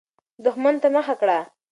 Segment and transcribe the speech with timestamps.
[0.45, 1.39] دښمن ته مخه کړه.